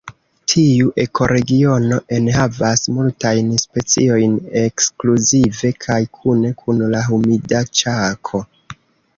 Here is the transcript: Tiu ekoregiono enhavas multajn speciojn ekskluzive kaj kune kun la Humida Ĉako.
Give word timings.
Tiu 0.51 0.85
ekoregiono 1.01 1.99
enhavas 2.19 2.81
multajn 2.95 3.51
speciojn 3.65 4.33
ekskluzive 4.63 5.71
kaj 5.87 6.01
kune 6.19 6.53
kun 6.63 6.83
la 6.95 7.07
Humida 7.11 7.63
Ĉako. 7.83 8.43